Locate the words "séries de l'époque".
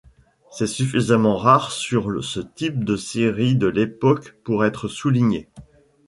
2.95-4.31